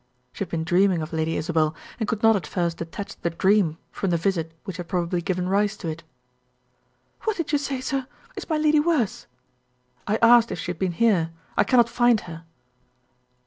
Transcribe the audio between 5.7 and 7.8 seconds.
to it. "What did you